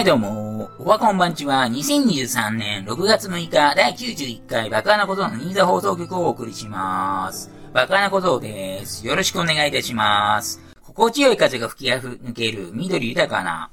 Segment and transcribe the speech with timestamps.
[0.00, 7.50] はいどうも、おはこんばんちは、2023年6月6日第91回バカなことの新座放送局をお送りします。
[7.74, 9.06] バカなことです。
[9.06, 10.58] よろしくお願いいたします。
[10.82, 13.70] 心地よい風が吹き抜ける緑豊かな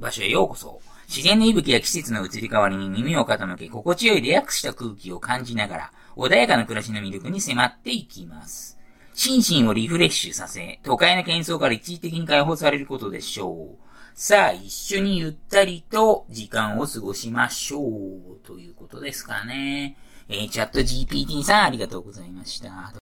[0.00, 0.80] 場所へようこそ。
[1.06, 8.76] 自然の息吹や季節の移り変わりに耳を傾け、心地よいリラックスした空気を感じながら、穏やかな暮らしの魅力に迫っていきます。
[9.14, 13.87] 心身をリフレッシュさせ、都会の喧騒から一時的に解放されることでしょう。
[14.20, 18.44] さあ、一緒にゆったりと時間を過ごしましょう。
[18.44, 19.96] ということですかね。
[20.28, 22.68] えー、チャット GPT さんありがとうございました。
[22.68, 22.98] は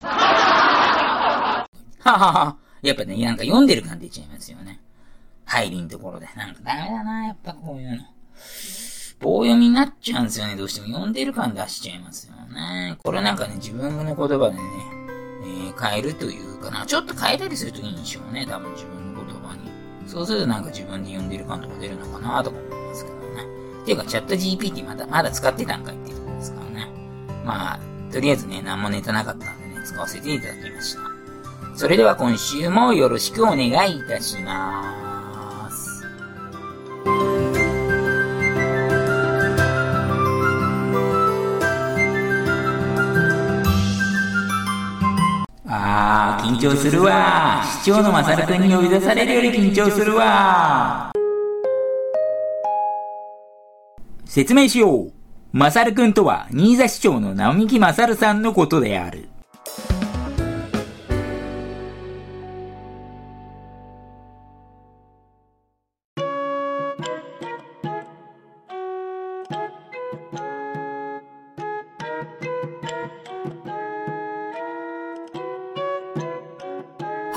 [2.03, 2.57] はは。
[2.83, 4.79] やっぱね、なんか読んでる感出ちゃいますよね。
[5.45, 6.27] 入りんところで。
[6.35, 8.03] なんかダメだな、やっぱこういうの。
[9.19, 10.55] 棒読みになっちゃうんですよね。
[10.55, 12.95] どうしても読んでる感出しちゃいますよね。
[13.03, 14.61] これなんかね、自分の言葉でね、
[15.41, 16.85] えー、変えるというかな。
[16.85, 18.45] ちょっと変えたりするといいんでしょうね。
[18.45, 18.96] 多分自分。
[20.07, 23.27] そうするとなんか自分で読んでる感とか出るのかなとか思いますけどね。
[23.85, 26.87] ていうか、チャット GPT まだ、まだ使ってたんかいっていうところですからね。
[27.45, 27.79] まあ、
[28.11, 31.01] とりあえずね、何もネタなかったんでね、使わせていただきました。
[31.75, 35.06] それでは今週もよろしくお願いいたします。
[46.57, 47.61] 緊張するわ。
[47.83, 51.11] 市長のマサル君に呼び出されるより緊張するわ。
[54.25, 55.11] 説明しよう。
[55.53, 59.29] マサル君とは、新座市長の直木マサルさんのことである。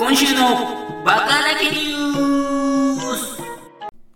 [0.01, 0.41] 今週の
[1.05, 3.39] バカだけニュース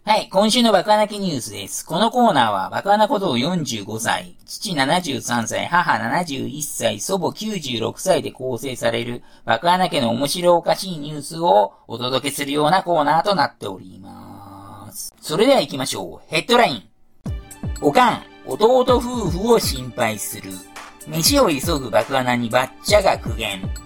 [0.02, 1.84] はい、今週のバカなきニュースです。
[1.84, 15.14] このコーナーは、バカなことを45歳、父73歳、母71歳、祖母96歳で構成される、バカな家の面白おかしいニュースをお届けするようなコーナーとなっております。
[15.20, 16.28] それでは行きましょう。
[16.28, 16.82] ヘッドライン。
[17.82, 20.50] おかん、弟夫婦を心配する。
[21.06, 23.84] 飯を急ぐ爆穴にバッチャが苦言。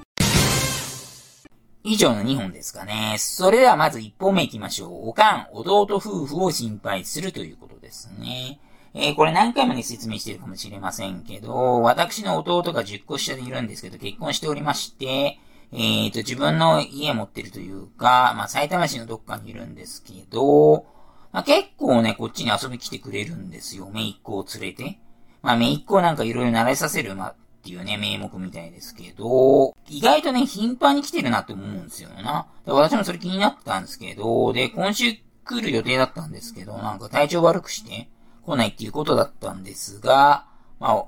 [1.84, 3.16] 以上の2本ですかね。
[3.18, 5.08] それではまず1本目行きましょう。
[5.08, 8.60] おかん、弟夫婦を心配するということですね。
[8.94, 15.38] えー、これ何回もね説明してるかもしれませんけど、私の弟が10個下でいるんですけど、結婚しておりまして、
[15.72, 20.86] えーと、自分の家持ってるというか、まあ、埼玉市のどっかにいるんですけど、
[21.30, 23.90] まあ、結構ね、こっちに遊び来てくれるんですよ。
[23.92, 24.98] 姪っ子を連れて。
[25.42, 32.46] まあ、姪っ子なんかいろいろ慣れさせる、まあ、っていうね、名目みたいですけど、意外とね、頻繁に来てるなって思うんですよな。
[32.66, 38.08] 私もそれ気になったんですけど、で、今週来る予定だったんですけど、なんか体調悪くして
[38.44, 40.46] 来ないっていうことだったんですが、
[40.78, 41.04] まあ、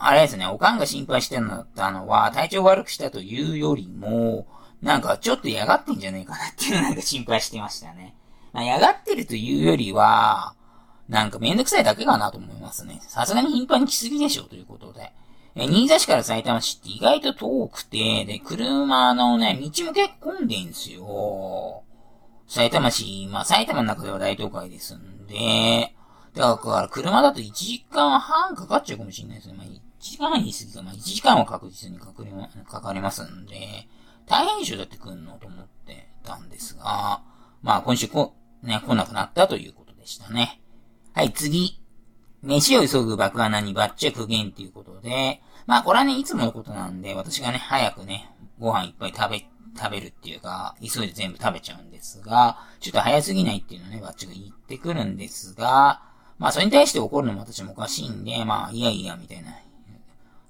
[0.00, 4.46] あれですね、おかんが心配してるのだったのは、体調悪くしたというよりも、
[4.82, 8.14] なんかちょっと嫌がってんじゃねえかなっていうなんか心配してましたね。
[8.52, 10.54] まあ、嫌がってるというよりは、
[11.08, 13.00] なんかめんどくさいだけかなと思いますね。
[13.08, 15.12] さすがに頻繁に来すぎでしょということで。
[15.54, 21.82] え、新座市から埼玉市って意外と遠くて、で、車のね、道も結構混んでんすよ。
[22.46, 25.94] 埼玉市、まあ埼玉の中では大都会ですんで、
[26.34, 29.54] だから車だと1時間半かかっちゃうかもしれないですね。
[29.54, 33.88] まあ1時間半に過ぎか、まあ1時間は確実にかかりまかかりますんで、
[34.26, 37.22] 大変でしょだって来んのと思ってたんですが、
[37.62, 40.60] まあ今週こ、ね、来なくなったということでしたね。
[41.12, 41.77] はい、次。
[42.42, 56.02] 飯を急ぐ爆穴にバッチャ苦言っていうことで、まあこれはね、いつものことなんで、私がね、早くね、ご飯いっぱい食べ、食べるっていうか、急いで全部食べちゃうんですが、ちょっと早すぎないっていうのね、バッチが言ってくるんですが、
[56.38, 59.50] まあそれに対して怒るのも私もおかしいんで、まあいやいや、みたいな。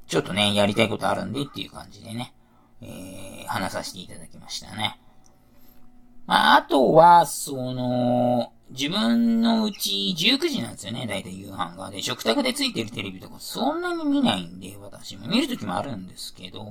[0.07, 2.33] ちょっとね、やりたいことあるんでっていう感じでね、
[2.81, 4.99] えー、話させていただきましたね。
[6.27, 11.91] まああとは、その、自分のうち19時なんですよね、だいたい夕飯が。
[11.91, 16.65] で、食卓でついてるテレビとかそんなに見ないんで、私も見るときもあるんですけど、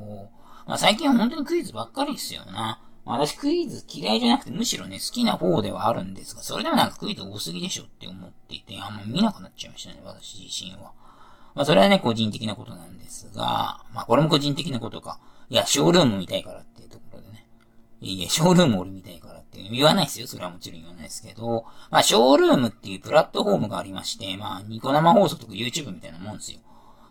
[0.67, 2.79] まあ最近は本当にクイズばっかりですよな。
[3.05, 10.91] 私クイズ嫌いじゃなくてむしろね、好きな方ではあるんですが、それでもなんかクイズ多すぎでしょって思っていて、あんま見なくなっちゃいましたね、私自身は。
[11.55, 15.19] まあそれはね、個人的なことなんですが、まあこれも個人的なことか。
[15.49, 17.47] いや、ショールーム見たいからっていうところでね。
[18.01, 19.26] いやいや、ショールーム俺見たいから
[19.63, 20.27] 言わないですよ。
[20.27, 26.59] それはもちろん言わないですけど、まあ、ショールームっていうプラットフォームがありまして、まあ、ニコ生放送とか YouTube みたいなもんですよ。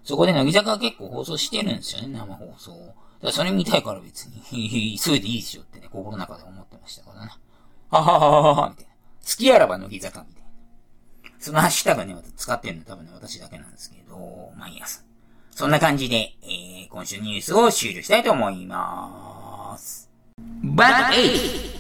[0.05, 2.71] そこで乃木坂が結構放送してるんですよね、生放送。
[2.73, 7.33] だからそれ見たいから別に、 急いでいいでしょってね、心の中で思ってましたからね。
[7.91, 8.93] ははははは、みたいな。
[8.93, 11.31] 好きあらば乃木坂、みたいな。
[11.41, 15.05] そのハッシュタグね、使ってるの多分ね、私だけなんですけど、まあいいやす。
[15.51, 20.11] そんな感じで、えー、今週ニュースを終了したいと思います。
[20.63, 21.37] バッエ
[21.73, 21.76] イ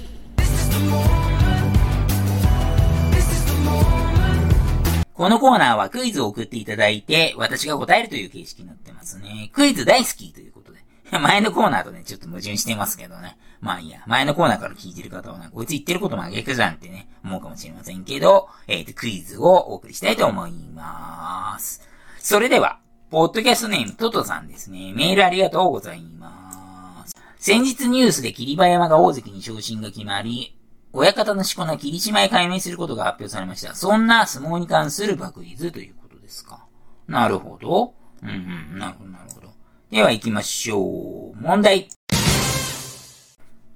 [5.16, 9.50] このコーナーはクイズを送っていただいて、私が答えるという形式になってますね。
[9.54, 10.78] クイズ大好きということで。
[11.18, 13.38] 前のコーナーとね、ちょっと矛盾してますけどね。
[13.62, 21.80] まあいいや、前のコーナーから聞いてる方はね、こいつ言ってること真逆じゃんってね、思うかもしれませんけど、えっ、ー、と、クイズをお送りしたいと思います。
[22.18, 22.78] それでは、
[23.10, 24.92] ポッドキャストネームトトさんですね。
[24.94, 27.16] メールありがとうございます。
[27.38, 30.55] 先日ニュースで霧馬山が大関に昇進が決まり、
[30.96, 33.74] 親方のしこ名霧島へ解明することが発表されました。
[33.74, 36.64] そんな相撲に関する爆率ということですか。
[37.06, 37.94] なるほど。
[38.22, 39.48] うんうん、なるほど、なるほど。
[39.90, 41.36] では行きましょう。
[41.36, 41.88] 問題。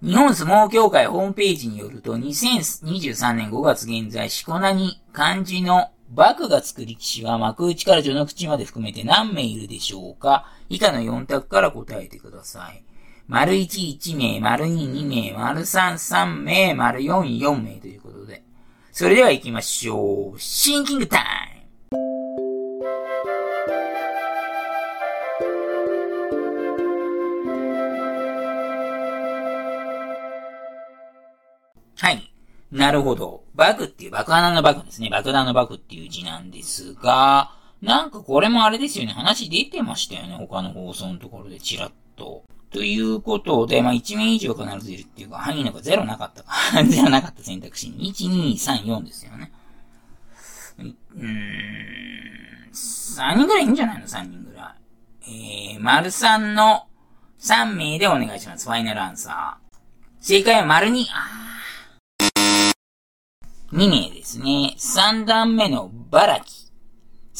[0.03, 12.83] 日本相撲協会ホームページによると、2023年5月現在、しこ名に漢字の幕がつく力士は幕内から序の口まで含めて何名いるでしょうか以下の4択から答えてください。
[13.31, 18.43] 丸1、1名、丸2、2名、丸3、3名、丸4、4名ということで。
[18.91, 20.41] それでは行きましょう。
[20.41, 21.23] シンキングタイ
[21.93, 21.99] ム
[31.99, 32.33] はい。
[32.73, 33.45] なるほど。
[33.55, 35.09] バグっていう爆弾のバグですね。
[35.09, 39.13] 爆弾のバグっていう字なんですが、なんかこれもあれですよね。
[39.13, 40.35] 話出てましたよね。
[40.35, 42.43] 他の放送のところでチラッと。
[42.71, 46.53] ということで、まあ、1名以上必ずいるっていうか、範囲なんか0なかったか。
[46.75, 48.13] 0なかった選択肢に。
[48.13, 49.53] 1、2、3、4ですよね。
[50.79, 54.77] うーん、3人ぐらいいいんじゃないの ?3 人ぐら
[55.27, 55.73] い。
[55.75, 56.87] えー、丸3の
[57.41, 58.67] 3名でお願いします。
[58.67, 59.77] ファイナルアンサー。
[60.21, 61.05] 正解は丸2。
[61.11, 63.77] あー。
[63.77, 64.75] 2名ですね。
[64.79, 66.70] 3段目のバラキ。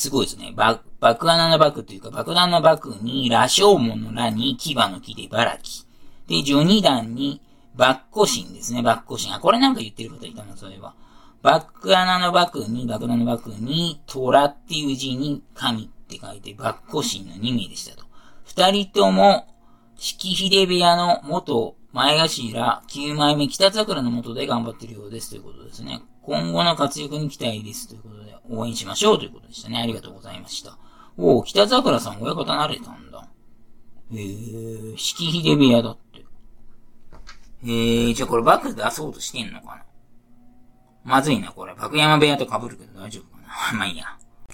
[0.01, 0.55] すごいですね。
[0.57, 5.87] バ爆穴の爆というか、爆弾の爆に、羅生門の羅に、牙の木で茨城。
[6.27, 7.43] で、序二段に、
[7.75, 9.35] バッコシンですね、バッコシン。
[9.35, 10.95] あ、これなんか言ってる方いたな、それは。
[11.43, 18.07] バック穴のバクに、爆弾のバクに、虎っていう字に、神って書いて、バッコシンの2名でしたと。
[18.45, 19.49] 二人とも、
[19.97, 26.01] 四季秀部屋の元前頭9枚目北桜の元で頑張ってるようですということですね。
[26.23, 29.79] 今後の活躍に期待ですということで、応援しましょうということでしたね。
[29.79, 30.79] ありがとうございました。
[31.17, 33.29] おお、北桜さん親方なれたんだ。
[34.13, 36.25] へえ、四季秀部屋だって。
[37.65, 39.85] へえ、じゃあこれバック出そうとしてんのかな
[41.05, 41.75] まずいな、これ。
[41.75, 44.05] 爆山部屋と被るけど大丈夫かな まあいいや。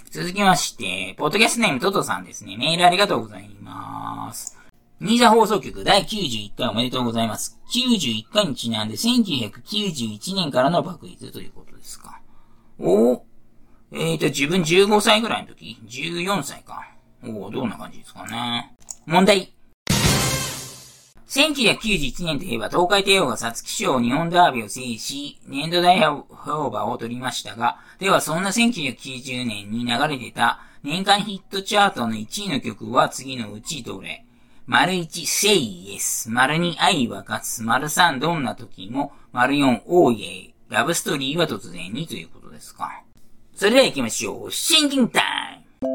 [0.09, 2.57] 続きまして、ポッドキャストネームトトさんですね。
[2.57, 4.57] メールありがとうございます。
[4.99, 7.59] 新座放送局第91回おめでとうございます。
[7.71, 12.19] 91回にちなんで1991年からの爆率ということですか。
[12.79, 13.25] おお、
[13.91, 16.83] えーと、自分15歳ぐらいの時 ?14 歳か。
[17.23, 18.75] おおどんな感じですかね。
[19.05, 19.53] 問題。
[21.27, 26.23] 1991年といえば、東海帝王が皐月賞日本ダービーを制し、年度大評
[26.71, 34.23] 価を取りましたが、ではそんな1990年に流れてた年間ヒットチャートの1位の曲は次のうちどれ？
[34.69, 36.29] 丸1、Say Yes。
[36.29, 37.63] 丸2、愛は勝つ。
[37.63, 39.13] 丸3、どんな時も。
[39.31, 40.51] 丸4、Oh Yeah。
[40.67, 43.01] ラブストーリーは突然にということですか。
[43.55, 44.51] それでは行きましょう。
[44.51, 45.87] シンキングタイム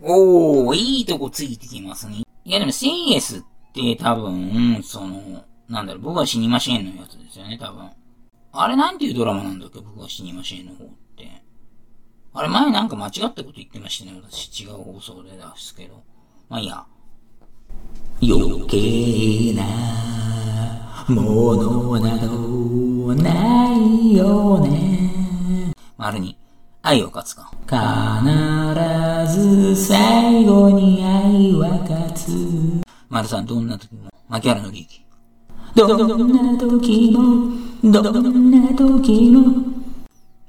[0.00, 2.22] おー、いいとこついてきますね。
[2.46, 3.42] いやでも、セイエスっ
[3.74, 7.90] て多分、その、なんだろう、僕は死にませんのやつですよね、多分。
[8.56, 9.80] あれなんていうドラマなんだっけ？
[9.80, 11.42] 僕は死にませんの方って。
[12.32, 16.04] あれ前なんか間違ったこと言ってましたね、私違う放送で出すけど。
[16.48, 16.84] まあいいや。
[18.22, 19.64] 余計な
[21.08, 25.72] ものなどないよね。
[25.96, 26.38] 丸に、
[26.82, 27.50] 愛を勝つか。
[27.66, 27.74] 必
[29.36, 32.84] ず最後に愛は勝つ。
[33.08, 35.04] 丸さん、どんな時も、牧原の利益。
[35.74, 39.62] どんな時も、どんな時も。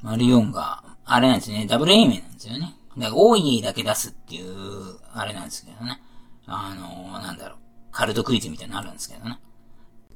[0.01, 2.75] 丸4が、あれなんですね、ダブル A 面なんですよね。
[2.97, 6.01] だから、多いだけ出すっていう、あれなんですけどね。
[6.45, 7.57] あのー、なんだろう。
[7.91, 9.39] カルトクイズみたいなのあるんですけどね。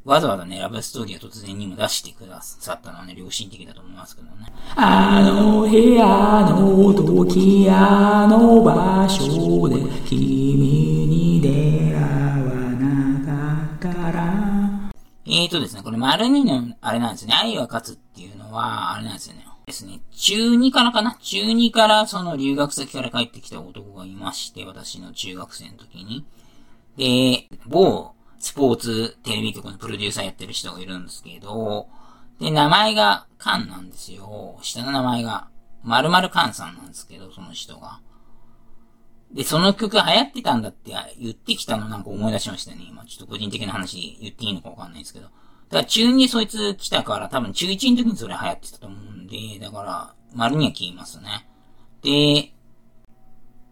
[0.05, 4.47] わざわざね、ラブストーリーを突然にも出してくださったのはね、良心的だと思いますけどね。
[4.75, 6.05] あの部屋
[6.49, 9.75] の時、あの場所で
[10.07, 11.78] 君に出
[15.31, 19.45] えーとですね、これ丸二の、あれなんですね、愛は勝つっていうのは、あれなんですよね。
[19.67, 21.15] ですね、中2からかな？
[21.21, 26.25] 中2からその留学先から帰ってきた男がいまして、私の中学生の時に。
[26.97, 31.87] で、某スポーツテレビ局のプロデューサーやってる人がいるんですけど、
[32.39, 34.57] で、名前がカンなんですよ。
[34.63, 35.49] 下の名前が、
[35.83, 37.99] 〇〇カンさんなんですけど、その人が。
[39.33, 42.85] で、その曲流行ってたんだって言ってきたのなんか思い出しましたね。
[42.89, 45.25] 今、ちょっと個人的な話言っていいのかわかんないですけど。
[45.25, 45.37] だか
[45.69, 51.47] ら中にそいつ来たから多分中1の時にそれ流行ってたと思うんで、だから、丸には消えますね。
[52.01, 52.53] で、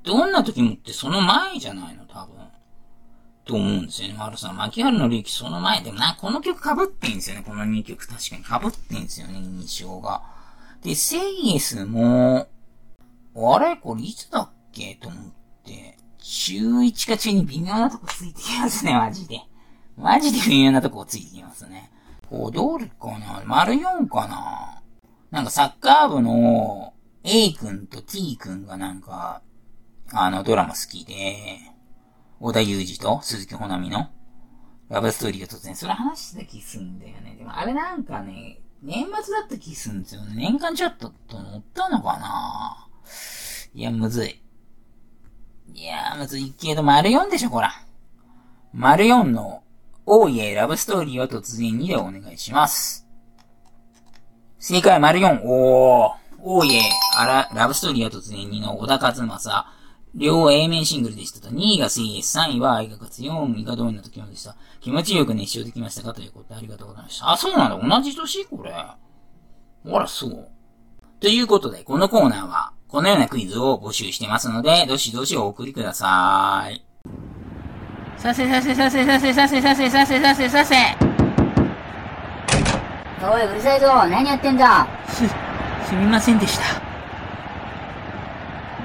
[0.03, 2.37] どんな時もってその前じゃないの多分。
[3.45, 4.57] と思うんですよね、丸さん。
[4.57, 10.21] 牧原の利益その前でもな、この曲被ってんですよね、この2曲確かに被ってんですよね、印象が。
[10.83, 12.47] で、セイエスも、
[13.35, 13.77] あれ？
[13.77, 14.95] これいつだっけ？
[14.95, 15.31] と思って、
[16.19, 19.41] 中1か中2微妙なとこついてきますね、マジで。
[19.97, 21.91] マジで微妙なとこついてきますね。
[22.29, 23.41] 踊るかな？
[23.45, 24.83] 丸4かな？
[25.31, 26.93] なんかサッカー部の
[27.23, 29.41] A 君と T 君がなんか、
[30.11, 31.35] あのドラマ好きで、
[32.39, 34.09] 小田裕二と鈴木ほなみの
[34.89, 37.35] ラブストーリーが突然、それ話してた気すんだよね。
[37.37, 40.33] でもあれなんかね、年末だった気すんですよね。
[40.35, 42.87] 年間チャットと乗ったのかな？
[43.73, 44.41] いや、むずい。
[45.79, 47.71] いやーむずいけど、丸4でしょ、こら。
[48.73, 49.61] 丸4の、
[50.07, 53.05] おいえ、ラブストーリーは突然にでお願いします。
[54.57, 55.43] 正解、丸4。
[55.45, 56.11] おー。
[56.41, 56.81] おいえ、
[57.15, 59.67] あら、ラブストーリーは突然にの小田和正。
[60.15, 61.53] 両 A 面シングルでしたと。
[61.53, 64.55] 2位が CS、3位は愛が勝つ、4位がどういな時もでした。
[64.81, 67.29] 気持ちよく熱唱できましたかということでありがとうございました。
[67.31, 67.97] あ、そうなんだ。
[67.97, 68.45] 同じ年？
[68.45, 68.73] これ。
[69.83, 70.49] ほら、そう。
[71.19, 76.81] ということで、このコーナーは、このようなクイズを募集してますので、どしどしお送りください。
[78.17, 80.75] させさせさせさせさせさせさせさせさせ
[83.29, 83.87] おい、うるさいぞ。
[83.87, 84.87] 何やってんだ？
[85.09, 85.27] す、
[85.89, 86.63] すみませんでした。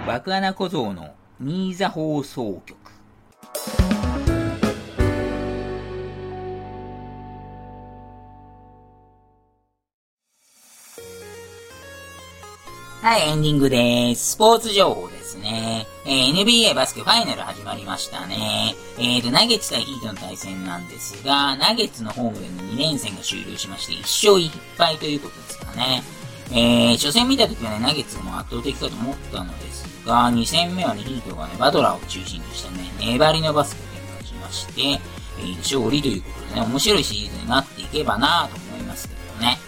[0.06, 2.76] 爆穴小僧の新座放送局。
[13.02, 14.34] はい、エンディングです。
[14.34, 15.88] スポーツ情報ですね。
[16.04, 18.76] えー、NBA バスケファイナル始まりましたね。
[18.96, 26.04] えーと、ナゲッツ対ヒートの対戦なんですが、ナゲッツのホームでの2連戦が終了しまして、1勝1敗ということですかね。
[26.52, 34.82] えー、初戦見た時はね、ナゲッツも圧倒的かと思ったのですが、2戦目はね、ヒートがね、バトラーを中心としたね、粘りのバスケを展開しまして、
[35.40, 39.58] えー、勝利ということでね、面白いシリーズになっていけばなぁと思いますけどね。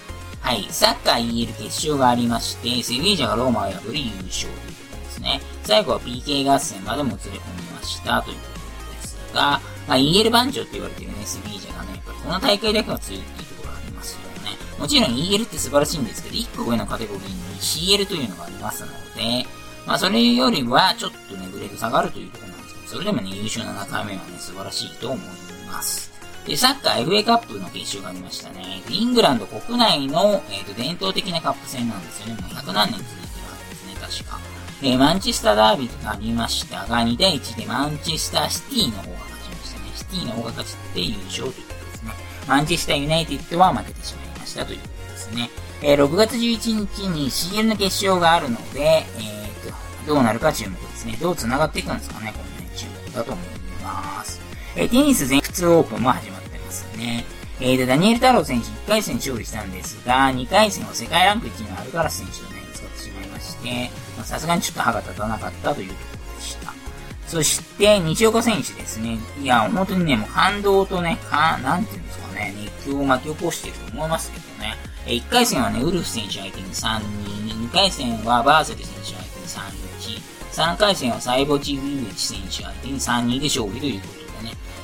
[0.45, 5.41] はい、サッカー EL 決勝がありまして、セビージャがローマを破り優勝ということですね。
[5.63, 9.59] 最後は PK 合戦までもつれ込みましたということですが、
[9.89, 14.51] まあ、EL 番長って言われてるね、セビージャがね、やっぱりこの大会だけは強いっていうところがありますよね。
[14.79, 19.47] もちろん EL って素晴らしいんですけど、1個上のカテゴリーに CL というのがありますので、
[19.87, 25.27] まあそれよりはちょっとね、グレード下がるというところなんですけど、それでもね、優秀7回目はね、素晴らしいと思い
[25.67, 26.14] ます。
[26.47, 28.83] で、サッカー FA カップの決勝がありましたね。
[28.89, 32.43] イングランド国内の、えーと、伝統的なカップ戦なんですよね。
[32.43, 34.55] もう100何年続いてるわけですね、確か。
[34.83, 39.87] えマンチェスターダービーとなりましたが、2対1でマンチェスターシティの方が勝ちましたね。
[39.95, 42.13] シティの方が勝ちって優勝ということですね。
[42.47, 45.51] マンチェスターユナイテッドは負けてしまいましたということですね。
[45.81, 49.75] えー、6月11日に CL の決勝があるので、えーと、
[50.07, 51.17] どうなるか注目ですね。
[51.19, 53.47] どう繋がっていくんですかね、このね、注目だと思い
[53.83, 54.41] ます。
[54.77, 57.25] えー、テニス全仏オープンも始まってますね。
[57.61, 63.91] えー、で、ダニエル太郎選手1回戦勝利したんですが、2回戦は世界ランク1位のアルカラス選手とね、使ってしまいまして、
[64.25, 66.75] さすがにちょっと歯が立たなかったというところでした。
[67.29, 69.19] そして、西岡選手ですね。
[69.41, 74.75] いや、本当にね、もう感動とね、か、なんていうんですかね、熱狂を巻き起こしていると思いますけどね。
[75.07, 77.01] え1回戦はね、ウルフ選手相手に3-2、
[77.69, 79.47] 2回戦はバーセル選手相手に
[80.51, 84.24] 3-1、3回戦はサイボチ・ウィルチ選手相手に3-2で勝利ということ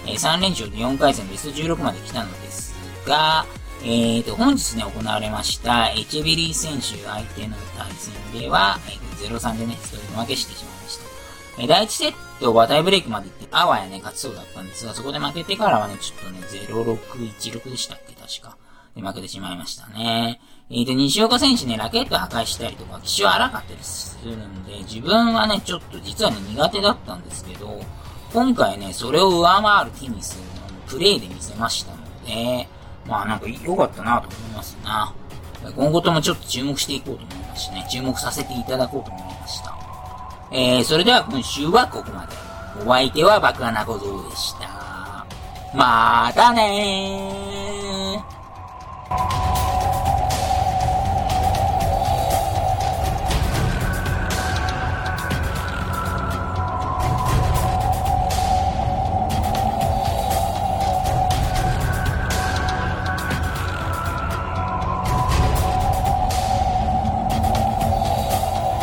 [0.06, 2.74] え、3連勝で4回戦ベスト16まで来たのです
[3.06, 3.44] が、
[3.82, 11.04] えーと、本日ね、行われました、エチェベリー選手相手の対戦では、えー、0-3でね、ストレート負けしてしまいました。
[11.62, 18.58] えー、第1セットはタイブレイクまで行って、あわやね、勝ちそうだったんですが、そこで負けてからはね、ちょっとね、0-6-1-6でしたっけ、確か。
[18.94, 20.40] で、負けてしまいましたね。
[20.68, 27.80] えーと、西岡選手ね、ラケット破壊したりとか、機種荒かったりするんで、自分はね、ちょっと実はね、苦手だったんですけど、
[28.32, 30.42] 今回ね、それを上回るテニスの
[30.86, 32.68] プレイで見せましたので、
[33.06, 35.12] まあなんか良かったなと思いますな。
[35.76, 39.76] 今後ともちょっと注目していこうと思いますしね、注目させていただこうと思いました。
[40.52, 42.50] えー、それでは今週はここまで。
[42.86, 45.26] お相手は爆穴小僧でした。
[45.74, 47.49] またねー